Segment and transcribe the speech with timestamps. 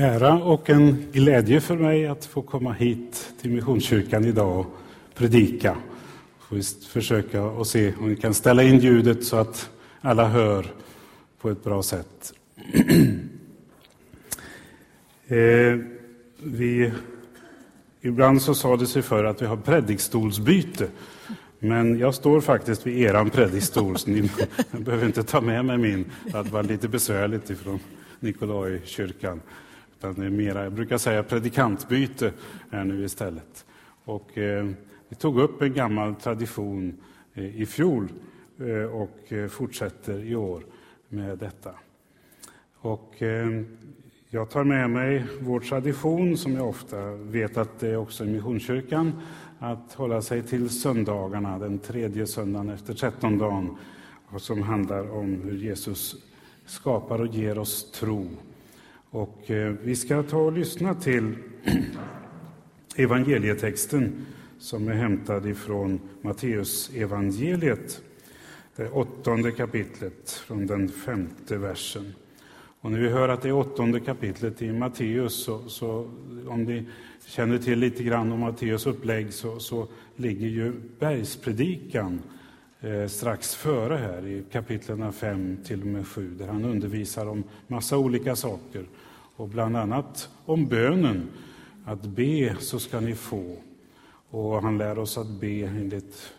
[0.00, 4.66] ära och en glädje för mig att få komma hit till Missionskyrkan idag och
[5.14, 5.76] predika.
[6.38, 10.66] Får vi försöka och se om vi kan ställa in ljudet så att alla hör
[11.40, 12.32] på ett bra sätt.
[15.26, 15.78] eh,
[16.42, 16.92] vi,
[18.00, 20.88] ibland så sa det sig för att vi har predikstolsbyte.
[21.58, 24.30] Men jag står faktiskt vid eran predikstol, så ni
[24.70, 26.04] behöver inte ta med mig min.
[26.24, 27.80] Det var lite besvärligt ifrån
[28.20, 29.40] Nikolaikyrkan.
[29.98, 32.32] Utan det är mera, jag brukar säga predikantbyte
[32.70, 33.66] här nu istället.
[34.04, 34.68] Och, eh,
[35.08, 36.96] vi tog upp en gammal tradition
[37.34, 38.08] eh, i fjol
[38.58, 40.62] eh, och eh, fortsätter i år
[41.08, 41.70] med detta.
[42.74, 43.62] Och, eh,
[44.30, 48.28] jag tar med mig vår tradition, som jag ofta vet att det är också i
[48.28, 49.12] Missionskyrkan,
[49.58, 53.76] att hålla sig till söndagarna, den tredje söndagen efter trettondagen,
[54.36, 56.16] som handlar om hur Jesus
[56.66, 58.28] skapar och ger oss tro.
[59.10, 61.34] Och eh, vi ska ta och lyssna till
[62.96, 64.26] evangelietexten
[64.58, 68.02] som är hämtad ifrån Matteus evangeliet,
[68.76, 72.14] det åttonde kapitlet, från den femte versen.
[72.80, 76.10] Och när vi hör att det är åttonde kapitlet i Matteus, så, så,
[76.48, 76.84] om ni
[77.26, 82.37] känner till lite grann om Matteus upplägg, så, så ligger ju bergspredikan eh,
[82.80, 87.44] Eh, strax före här i kapitlen 5 till och med 7, där han undervisar om
[87.66, 88.84] massa olika saker.
[89.36, 91.28] Och bland annat om bönen,
[91.84, 93.56] att be så ska ni få.
[94.30, 96.32] Och han lär oss att be enligt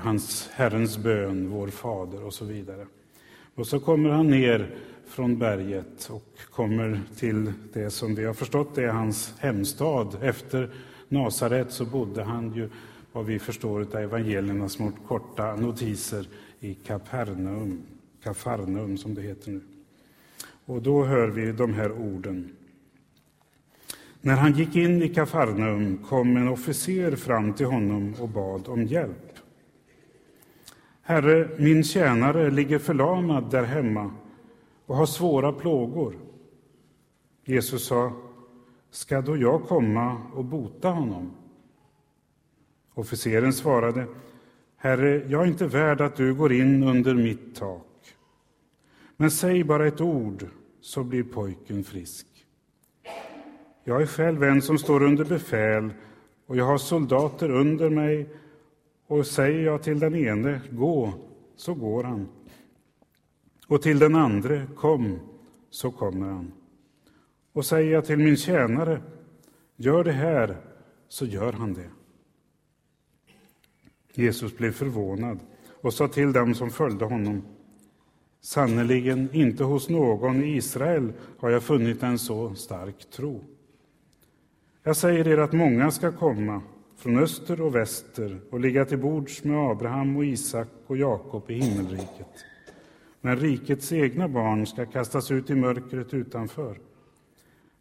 [0.00, 2.86] hans Herrens bön, vår Fader och så vidare.
[3.54, 4.74] Och så kommer han ner
[5.06, 10.16] från berget och kommer till det som vi har förstått är hans hemstad.
[10.22, 10.70] Efter
[11.08, 12.70] Nasaret så bodde han ju,
[13.12, 16.28] vad vi förstår av evangelierna, små korta notiser
[16.60, 17.82] i Kapernaum,
[18.22, 19.60] Kafarnaum som det heter nu.
[20.66, 22.56] Och då hör vi de här orden.
[24.20, 28.84] När han gick in i Kafarnaum kom en officer fram till honom och bad om
[28.84, 29.38] hjälp.
[31.02, 34.10] Herre, min tjänare ligger förlamad där hemma
[34.86, 36.18] och har svåra plågor.
[37.44, 38.12] Jesus sa,
[38.90, 41.30] ska då jag komma och bota honom?
[42.94, 44.06] Officeren svarade,
[44.76, 48.14] Herre, jag är inte värd att du går in under mitt tak.
[49.16, 50.46] Men säg bara ett ord,
[50.80, 52.26] så blir pojken frisk.
[53.84, 55.90] Jag är själv en som står under befäl
[56.46, 58.28] och jag har soldater under mig
[59.06, 61.12] och säger jag till den ene, gå,
[61.56, 62.28] så går han.
[63.66, 65.18] Och till den andre, kom,
[65.70, 66.52] så kommer han.
[67.52, 69.02] Och säger jag till min tjänare,
[69.76, 70.56] gör det här,
[71.08, 71.90] så gör han det.
[74.14, 75.38] Jesus blev förvånad
[75.80, 77.42] och sa till dem som följde honom,
[78.40, 83.44] sannerligen inte hos någon i Israel har jag funnit en så stark tro.
[84.82, 86.62] Jag säger er att många ska komma
[86.96, 91.54] från öster och väster och ligga till bords med Abraham och Isak och Jakob i
[91.54, 92.44] himmelriket.
[93.20, 96.78] Men rikets egna barn ska kastas ut i mörkret utanför.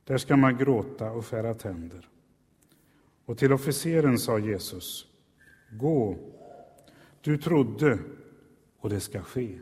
[0.03, 2.07] Där ska man gråta och skära tänder.
[3.25, 5.10] Och till officeren sa Jesus,
[5.71, 6.17] gå,
[7.21, 7.99] du trodde
[8.79, 9.59] och det ska ske.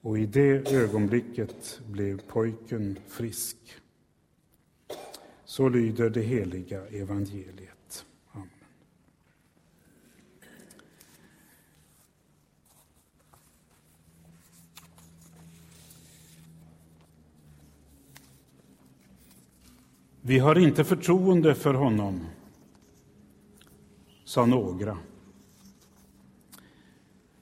[0.00, 3.56] Och i det ögonblicket blev pojken frisk.
[5.44, 8.06] Så lyder det heliga evangeliet.
[8.32, 8.48] Amen.
[20.20, 22.26] Vi har inte förtroende för honom,
[24.26, 24.98] sa några.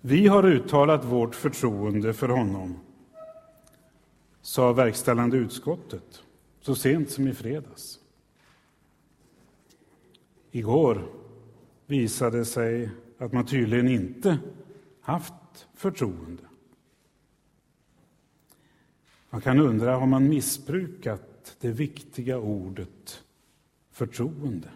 [0.00, 2.78] Vi har uttalat vårt förtroende för honom,
[4.42, 6.22] sa verkställande utskottet
[6.60, 7.98] så sent som i fredags.
[10.50, 11.06] Igår
[11.86, 14.38] visade det sig att man tydligen inte
[15.00, 16.42] haft förtroende.
[19.30, 23.24] Man kan undra, har man missbrukat det viktiga ordet
[23.90, 24.68] förtroende?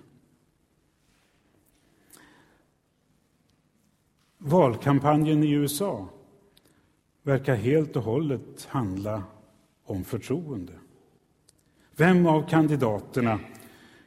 [4.39, 6.09] Valkampanjen i USA
[7.23, 9.23] verkar helt och hållet handla
[9.85, 10.73] om förtroende.
[11.97, 13.41] Vem av kandidaterna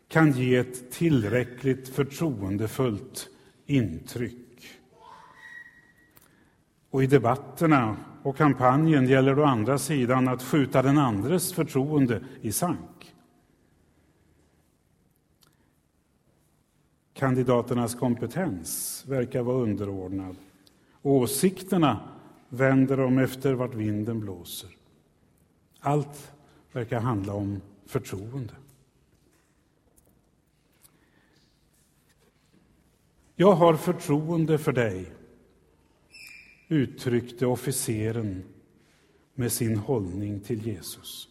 [0.08, 3.30] kan ge ett tillräckligt förtroendefullt
[3.66, 4.80] intryck?
[6.90, 12.24] Och i debatterna och kampanjen gäller det å andra sidan att skjuta den andres förtroende
[12.42, 13.01] i sank.
[17.22, 20.36] Kandidaternas kompetens verkar vara underordnad.
[21.02, 22.10] Åsikterna
[22.50, 24.70] vänder de efter vart vinden blåser.
[25.80, 26.32] Allt
[26.72, 28.54] verkar handla om förtroende.
[33.36, 35.12] Jag har förtroende för dig,
[36.68, 38.44] uttryckte officeren
[39.34, 41.28] med sin hållning till Jesus.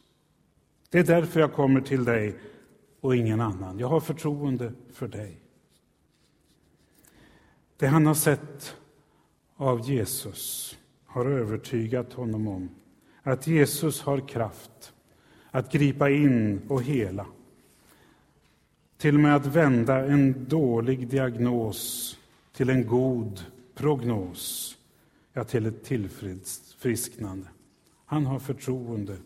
[0.90, 2.38] Det är därför jag kommer till dig
[3.00, 3.78] och ingen annan.
[3.78, 5.39] Jag har förtroende för dig.
[7.80, 8.76] Det han har sett
[9.56, 12.68] av Jesus har övertygat honom om
[13.22, 14.92] att Jesus har kraft
[15.50, 17.26] att gripa in och hela.
[18.96, 22.16] Till och med att vända en dålig diagnos
[22.52, 23.44] till en god
[23.74, 24.76] prognos,
[25.32, 27.48] ja, till ett tillfrisknande.
[28.04, 29.16] Han har förtroende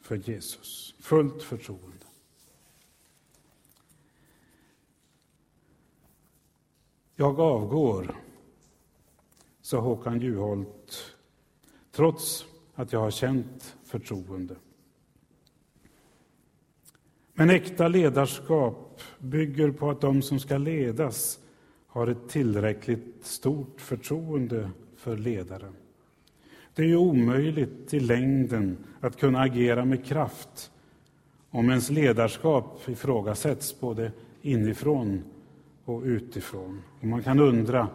[0.00, 2.07] för Jesus, fullt förtroende.
[7.20, 8.14] Jag avgår,
[9.60, 11.14] sa Håkan Juholt,
[11.92, 14.56] trots att jag har känt förtroende.
[17.34, 21.38] Men äkta ledarskap bygger på att de som ska ledas
[21.86, 25.74] har ett tillräckligt stort förtroende för ledaren.
[26.74, 30.70] Det är ju omöjligt i längden att kunna agera med kraft
[31.50, 34.12] om ens ledarskap ifrågasätts både
[34.42, 35.22] inifrån
[35.88, 36.82] och utifrån.
[37.00, 37.88] Och man kan undra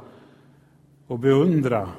[1.07, 1.89] och beundra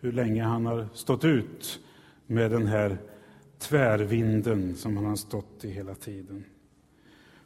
[0.00, 1.80] hur länge han har stått ut
[2.26, 2.98] med den här
[3.58, 6.44] tvärvinden som han har stått i hela tiden.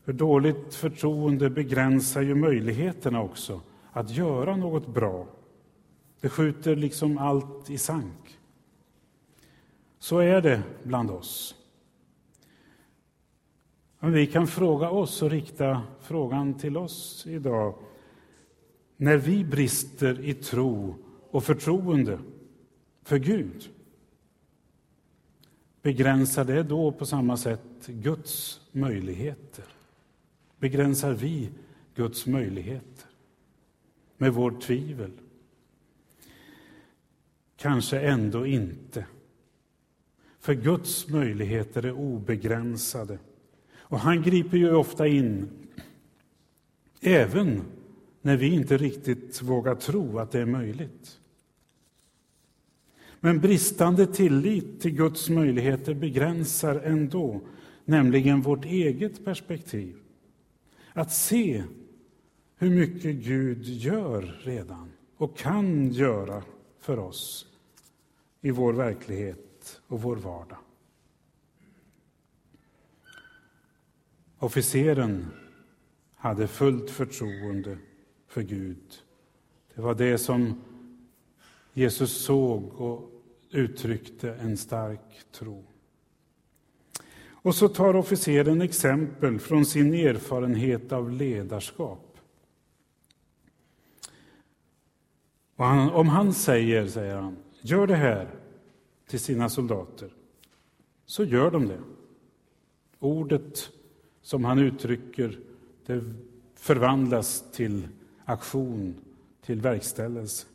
[0.05, 3.61] För dåligt förtroende begränsar ju möjligheterna också
[3.93, 5.27] att göra något bra.
[6.21, 8.39] Det skjuter liksom allt i sank.
[9.99, 11.55] Så är det bland oss.
[14.03, 17.75] Men vi kan fråga oss och rikta frågan till oss idag.
[18.97, 20.95] När vi brister i tro
[21.31, 22.19] och förtroende
[23.03, 23.71] för Gud,
[25.83, 29.65] begränsar det då på samma sätt Guds möjligheter?
[30.59, 31.51] Begränsar vi
[31.95, 33.07] Guds möjligheter
[34.17, 35.13] med vårt tvivel?
[37.57, 39.07] Kanske ändå inte.
[40.39, 43.19] För Guds möjligheter är obegränsade.
[43.93, 45.49] Och han griper ju ofta in,
[47.01, 47.63] även
[48.23, 51.21] när vi inte riktigt vågar tro att det är möjligt.
[53.21, 57.41] Men bristande tillit till Guds möjligheter begränsar ändå,
[57.85, 59.97] nämligen vårt eget perspektiv.
[60.93, 61.65] Att se
[62.57, 66.43] hur mycket Gud gör redan och kan göra
[66.81, 67.47] för oss
[68.41, 70.59] i vår verklighet och vår vardag.
[74.43, 75.27] Officeren
[76.15, 77.79] hade fullt förtroende
[78.27, 79.03] för Gud.
[79.75, 80.61] Det var det som
[81.73, 83.11] Jesus såg och
[83.51, 85.65] uttryckte en stark tro.
[87.29, 92.19] Och så tar officeren exempel från sin erfarenhet av ledarskap.
[95.57, 98.35] Han, om han säger, säger han, gör det här
[99.07, 100.15] till sina soldater,
[101.07, 101.81] så gör de det.
[102.99, 103.71] Ordet
[104.23, 105.39] som han uttrycker,
[105.87, 106.05] det
[106.55, 107.89] förvandlas till
[108.25, 108.95] aktion,
[109.47, 110.47] till verkställelse.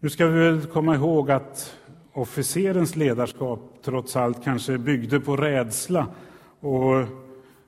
[0.00, 1.76] Nu ska vi väl komma ihåg att
[2.12, 6.06] officerens ledarskap trots allt kanske byggde på rädsla
[6.60, 7.06] och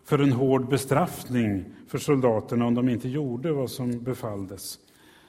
[0.04, 4.78] för en hård bestraffning för soldaterna om de inte gjorde vad som befalldes.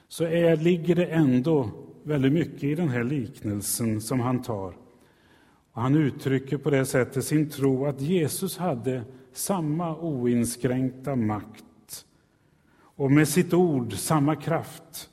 [0.08, 1.70] Så är, ligger det ändå
[2.04, 4.74] väldigt mycket i den här liknelsen som han tar.
[5.78, 12.06] Och han uttrycker på det sättet sin tro att Jesus hade samma oinskränkta makt
[12.80, 15.10] och med sitt ord samma kraft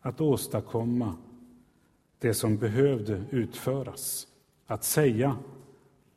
[0.00, 1.16] att åstadkomma
[2.18, 4.26] det som behövde utföras.
[4.66, 5.36] Att säga,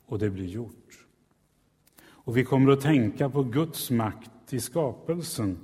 [0.06, 1.06] och det blir gjort.
[2.06, 5.58] Och vi kommer att tänka på Guds makt i skapelsen.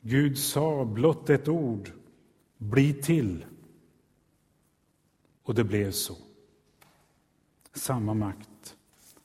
[0.00, 1.90] Gud sa blott ett ord,
[2.58, 3.44] bli till.
[5.42, 6.16] Och det blev så.
[7.74, 8.76] Samma makt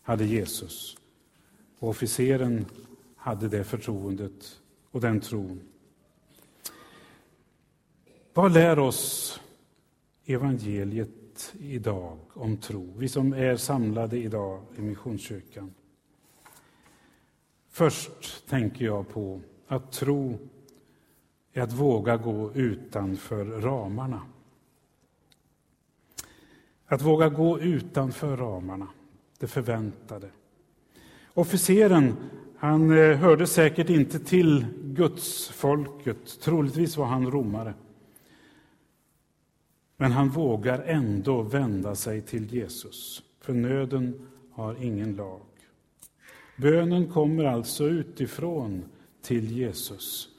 [0.02, 0.98] hade Jesus.
[1.80, 2.66] Och officeren
[3.16, 4.62] hade det förtroendet
[4.92, 5.62] och den tron.
[8.34, 9.40] Vad lär oss
[10.26, 12.94] evangeliet idag om tro?
[12.98, 15.74] Vi som är samlade idag i Missionskyrkan.
[17.70, 20.38] Först tänker jag på att tro
[21.54, 24.22] är att våga gå utanför ramarna.
[26.88, 28.88] Att våga gå utanför ramarna,
[29.40, 30.30] det förväntade.
[31.34, 32.16] Officeren
[32.58, 36.42] han eh, hörde säkert inte till Guds folket.
[36.42, 37.74] troligtvis var han romare.
[39.98, 45.42] Men han vågar ändå vända sig till Jesus, för nöden har ingen lag.
[46.58, 48.84] Bönen kommer alltså utifrån
[49.22, 50.30] till Jesus,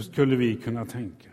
[0.00, 1.30] skulle vi kunna tänka.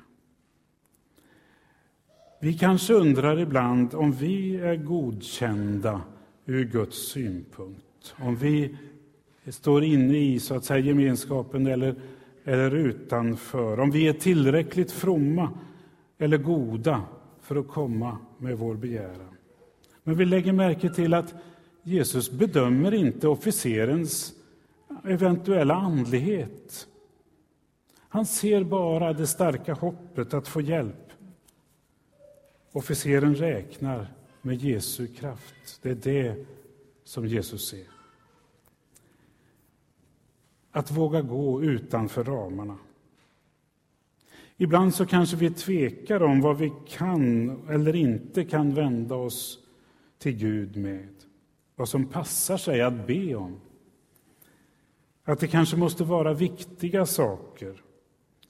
[2.45, 6.01] Vi kanske undrar ibland om vi är godkända
[6.45, 8.15] ur Guds synpunkt.
[8.17, 8.77] Om vi
[9.49, 11.95] står inne i så att säga, gemenskapen eller,
[12.43, 13.79] eller utanför.
[13.79, 15.49] Om vi är tillräckligt fromma
[16.17, 17.01] eller goda
[17.41, 19.35] för att komma med vår begäran.
[20.03, 21.33] Men vi lägger märke till att
[21.83, 24.33] Jesus bedömer inte officerens
[25.03, 26.87] eventuella andlighet.
[28.09, 31.04] Han ser bara det starka hoppet att få hjälp.
[32.75, 34.07] Officeren räknar
[34.41, 35.79] med Jesu kraft.
[35.81, 36.45] Det är det
[37.03, 37.87] som Jesus ser.
[40.71, 42.77] Att våga gå utanför ramarna.
[44.57, 49.59] Ibland så kanske vi tvekar om vad vi kan eller inte kan vända oss
[50.17, 51.09] till Gud med.
[51.75, 53.59] Vad som passar sig att be om.
[55.23, 57.83] Att det kanske måste vara viktiga saker.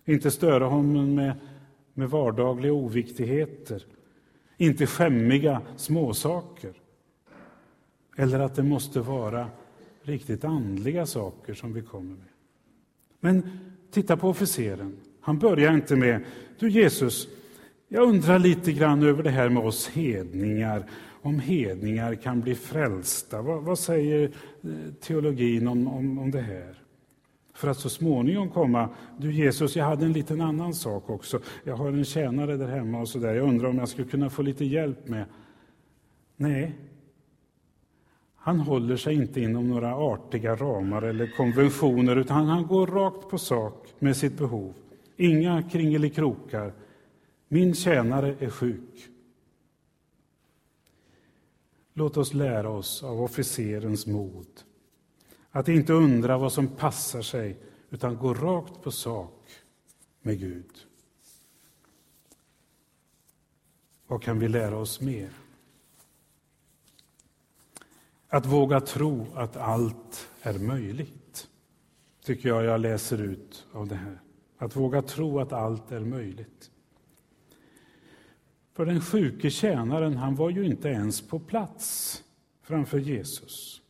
[0.05, 1.35] Inte störa honom med,
[1.93, 3.85] med vardagliga oviktigheter.
[4.57, 6.73] Inte skämmiga småsaker.
[8.17, 9.49] Eller att det måste vara
[10.01, 12.27] riktigt andliga saker som vi kommer med.
[13.19, 13.59] Men
[13.91, 14.97] titta på officeren.
[15.21, 16.23] Han börjar inte med
[16.59, 17.27] Du Jesus,
[17.87, 20.89] jag undrar lite grann över det här med oss hedningar.
[21.21, 23.41] Om hedningar kan bli frälsta.
[23.41, 24.23] Vad, vad säger
[24.63, 26.84] eh, teologin om, om, om det här?
[27.55, 31.39] För att så småningom komma, du Jesus, jag hade en liten annan sak också.
[31.63, 33.35] Jag har en tjänare där hemma och så där.
[33.35, 35.25] Jag undrar om jag skulle kunna få lite hjälp med.
[36.35, 36.75] Nej,
[38.35, 43.37] han håller sig inte inom några artiga ramar eller konventioner, utan han går rakt på
[43.37, 44.73] sak med sitt behov.
[45.17, 46.73] Inga kringelikrokar.
[47.47, 49.09] Min tjänare är sjuk.
[51.93, 54.47] Låt oss lära oss av officerens mod.
[55.55, 57.57] Att inte undra vad som passar sig,
[57.89, 59.49] utan gå rakt på sak
[60.21, 60.71] med Gud.
[64.07, 65.29] Vad kan vi lära oss mer?
[68.27, 71.47] Att våga tro att allt är möjligt,
[72.23, 74.21] tycker jag jag läser ut av det här.
[74.57, 76.71] Att våga tro att allt är möjligt.
[78.73, 82.23] För den sjuke tjänaren, han var ju inte ens på plats
[82.61, 83.81] framför Jesus.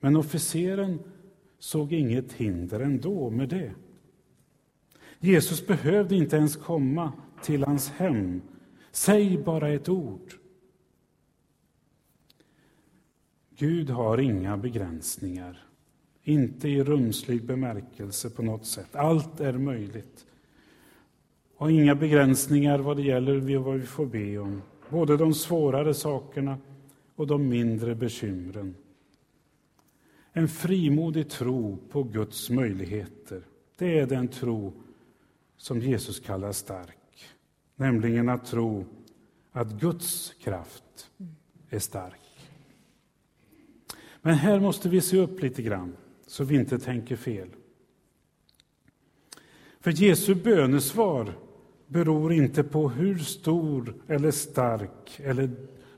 [0.00, 0.98] Men officeren
[1.58, 3.72] såg inget hinder ändå med det.
[5.18, 7.12] Jesus behövde inte ens komma
[7.42, 8.42] till hans hem.
[8.90, 10.34] Säg bara ett ord.
[13.58, 15.66] Gud har inga begränsningar,
[16.22, 18.96] inte i rumslig bemärkelse på något sätt.
[18.96, 20.26] Allt är möjligt.
[21.56, 26.58] Och inga begränsningar vad det gäller vad vi får be om, både de svårare sakerna
[27.14, 28.74] och de mindre bekymren.
[30.38, 33.42] En frimodig tro på Guds möjligheter,
[33.78, 34.72] det är den tro
[35.56, 37.24] som Jesus kallar stark.
[37.76, 38.84] Nämligen att tro
[39.52, 41.10] att Guds kraft
[41.70, 42.20] är stark.
[44.22, 47.48] Men här måste vi se upp lite grann, så vi inte tänker fel.
[49.80, 51.32] För Jesu bönesvar
[51.86, 55.50] beror inte på hur stor eller stark eller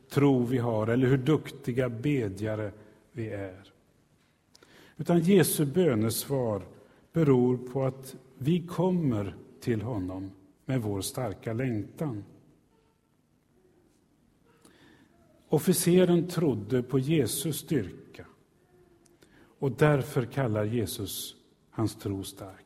[0.09, 2.73] tro vi har eller hur duktiga bedjare
[3.13, 3.73] vi är.
[4.99, 6.63] Utan Jesu bönesvar
[7.13, 10.31] beror på att vi kommer till honom
[10.65, 12.25] med vår starka längtan.
[15.49, 18.27] Officeren trodde på Jesus styrka
[19.59, 21.37] och därför kallar Jesus
[21.71, 22.65] hans tro stark.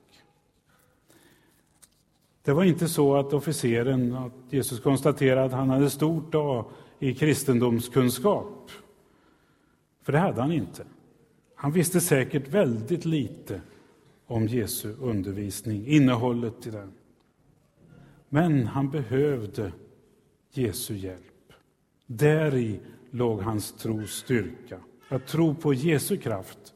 [2.43, 6.65] Det var inte så att officeren, att Jesus konstaterade att han hade stort A
[6.99, 8.71] i kristendomskunskap.
[10.03, 10.85] För det hade han inte.
[11.63, 13.61] Han visste säkert väldigt lite
[14.27, 16.93] om Jesu undervisning, innehållet i den.
[18.29, 19.73] Men han behövde
[20.51, 21.53] Jesu hjälp.
[22.07, 24.81] Däri låg hans tros styrka.
[25.09, 26.75] Att tro på Jesu kraft,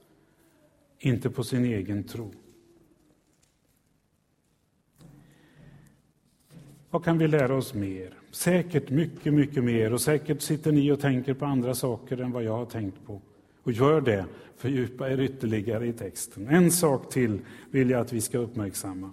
[0.98, 2.32] inte på sin egen tro.
[6.90, 8.14] Vad kan vi lära oss mer?
[8.30, 9.92] Säkert mycket, mycket mer.
[9.92, 13.20] Och säkert sitter ni och tänker på andra saker än vad jag har tänkt på.
[13.66, 16.48] Och gör det, fördjupa er ytterligare i texten.
[16.48, 19.12] En sak till vill jag att vi ska uppmärksamma.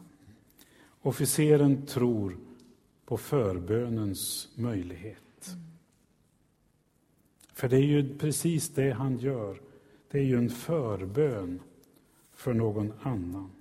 [1.01, 2.37] Officeren tror
[3.05, 5.55] på förbönens möjlighet.
[7.53, 9.61] För det är ju precis det han gör.
[10.11, 11.59] Det är ju en förbön
[12.33, 13.51] för någon annan.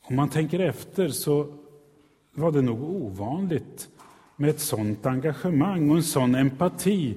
[0.00, 1.58] Om man tänker efter så
[2.32, 3.88] var det nog ovanligt
[4.36, 7.16] med ett sådant engagemang och en sån empati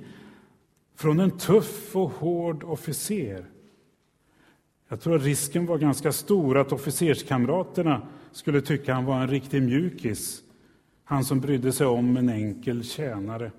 [0.95, 3.45] från en tuff och hård officer.
[4.87, 9.63] Jag tror att risken var ganska stor att officerskamraterna skulle tycka han var en riktig
[9.63, 10.41] mjukis.
[11.03, 13.51] Han som brydde sig om en enkel tjänare.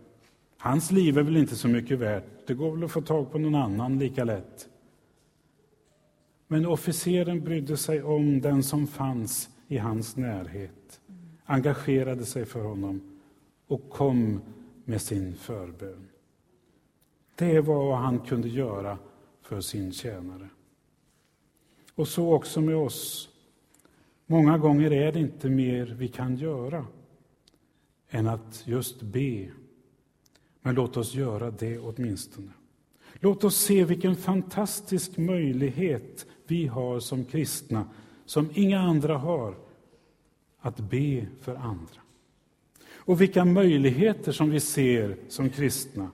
[0.59, 2.47] Hans liv är väl inte så mycket värt.
[2.47, 4.69] Det går väl att få tag på någon annan lika lätt.
[6.49, 11.01] Men officeren brydde sig om den som fanns i hans närhet,
[11.45, 13.19] engagerade sig för honom
[13.67, 14.41] och kom
[14.85, 16.09] med sin förbön.
[17.37, 18.99] Det var vad han kunde göra
[19.43, 20.49] för sin tjänare.
[21.95, 23.29] Och så också med oss.
[24.27, 26.87] Många gånger är det inte mer vi kan göra
[28.11, 29.49] än att just be.
[30.61, 32.53] Men låt oss göra det åtminstone.
[33.15, 37.89] Låt oss se vilken fantastisk möjlighet vi har som kristna,
[38.27, 39.55] som inga andra har,
[40.59, 42.01] att be för andra.
[42.95, 46.11] Och vilka möjligheter som vi ser som kristna,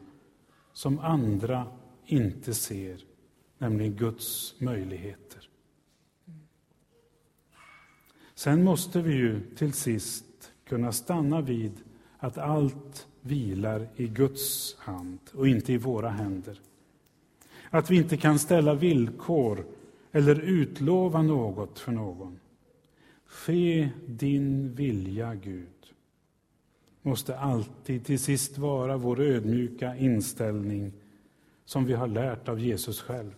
[0.72, 1.66] som andra
[2.06, 3.04] inte ser,
[3.58, 5.48] nämligen Guds möjligheter.
[8.34, 11.72] Sen måste vi ju till sist kunna stanna vid
[12.18, 16.60] att allt vilar i Guds hand och inte i våra händer.
[17.70, 19.66] Att vi inte kan ställa villkor
[20.12, 22.38] eller utlova något för någon.
[23.26, 25.71] Ske din vilja, Gud
[27.02, 30.92] måste alltid till sist vara vår ödmjuka inställning
[31.64, 33.34] som vi har lärt av Jesus själv.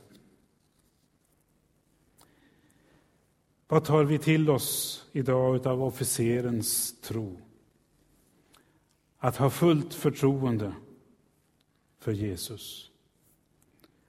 [3.68, 7.40] Vad tar vi till oss idag av officerens tro?
[9.18, 10.72] Att ha fullt förtroende
[11.98, 12.90] för Jesus.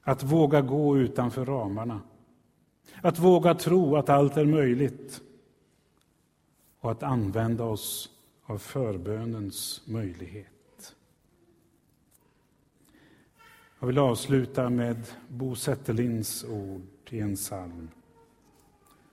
[0.02, 2.02] Att våga gå utanför ramarna.
[3.02, 5.22] Att våga tro att allt är möjligt.
[6.80, 8.15] Och att använda oss
[8.46, 10.96] av förbönens möjlighet.
[13.80, 17.90] Jag vill avsluta med Bo Zetterlinds ord i en psalm.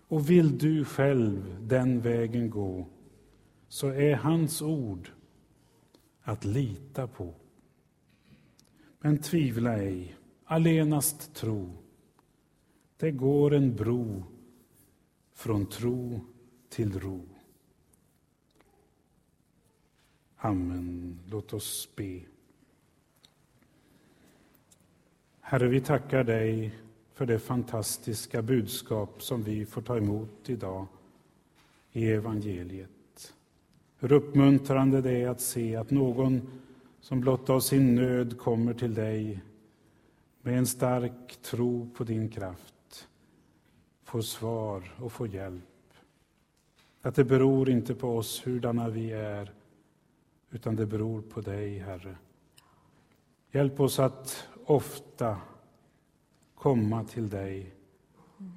[0.09, 2.87] Och vill du själv den vägen gå,
[3.68, 5.11] så är hans ord
[6.23, 7.35] att lita på.
[9.01, 11.71] Men tvivla ej, allenast tro.
[12.97, 14.25] Det går en bro
[15.35, 16.21] från tro
[16.68, 17.32] till ro.
[20.44, 21.18] Amen.
[21.31, 22.20] Låt oss be.
[25.40, 26.74] Herre, vi tackar dig
[27.12, 30.87] för det fantastiska budskap som vi får ta emot idag
[31.92, 33.35] i evangeliet.
[33.98, 36.61] Hur uppmuntrande det är att se att någon
[37.00, 39.40] som blott av sin nöd kommer till dig
[40.40, 43.09] med en stark tro på din kraft
[44.05, 45.94] får svar och får hjälp.
[47.02, 49.52] Att det beror inte på oss hurdana vi är
[50.53, 52.17] utan det beror på dig, Herre.
[53.53, 55.41] Hjälp oss att ofta
[56.55, 57.75] komma till dig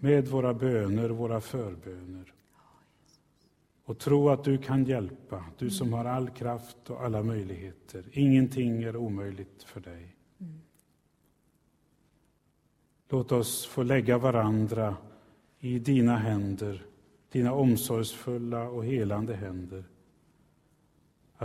[0.01, 2.34] med våra böner, våra förböner.
[3.86, 8.05] Och tro att du kan hjälpa, du som har all kraft och alla möjligheter.
[8.12, 10.15] Ingenting är omöjligt för dig.
[13.10, 14.97] Låt oss få lägga varandra
[15.60, 16.86] i dina händer,
[17.31, 19.84] dina omsorgsfulla och helande händer.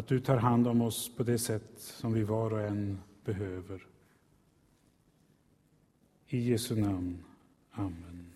[0.00, 3.86] Att du tar hand om oss på det sätt som vi var och en behöver.
[6.28, 7.18] I Jesu namn.
[7.72, 8.32] Amen.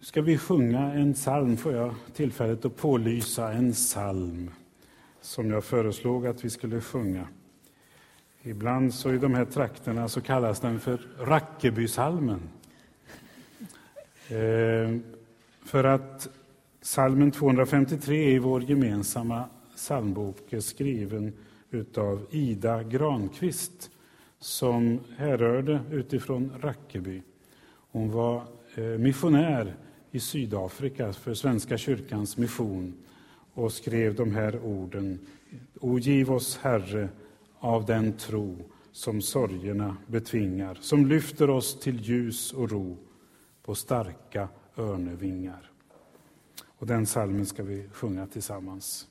[0.00, 4.50] ska vi sjunga en psalm, får jag tillfället att pålysa en psalm
[5.20, 7.28] som jag föreslog att vi skulle sjunga.
[8.42, 12.40] Ibland så i de här trakterna så kallas den för Rackebysalmen.
[14.28, 15.00] Eh,
[15.64, 16.28] för att
[16.82, 19.44] Salmen 253 i vår gemensamma
[19.76, 21.32] psalmbok är skriven
[21.96, 23.90] av Ida Granqvist
[24.38, 27.22] som härrörde utifrån Rackeby.
[27.90, 28.42] Hon var
[28.74, 29.76] eh, missionär
[30.10, 32.94] i Sydafrika för Svenska kyrkans mission
[33.54, 35.18] och skrev de här orden.
[35.80, 37.08] O giv oss, Herre,
[37.58, 38.56] av den tro
[38.92, 42.96] som sorgerna betvingar, som lyfter oss till ljus och ro
[43.62, 45.70] på starka örnevingar.
[46.80, 49.09] Och den salmen ska vi sjunga tillsammans.